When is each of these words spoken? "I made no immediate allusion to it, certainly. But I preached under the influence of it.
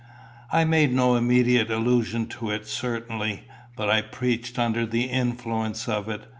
"I 0.51 0.63
made 0.65 0.91
no 0.91 1.15
immediate 1.15 1.69
allusion 1.69 2.25
to 2.29 2.49
it, 2.49 2.65
certainly. 2.65 3.47
But 3.75 3.91
I 3.91 4.01
preached 4.01 4.57
under 4.57 4.83
the 4.83 5.03
influence 5.03 5.87
of 5.87 6.09
it. 6.09 6.23